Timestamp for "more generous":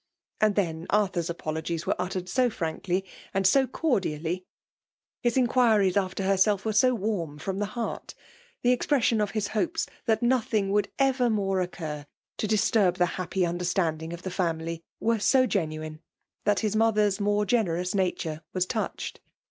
17.19-17.93